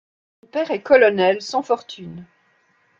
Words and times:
Son 0.41 0.47
père 0.49 0.71
est 0.71 0.81
colonel, 0.81 1.43
sans 1.43 1.61
fortune. 1.61 2.25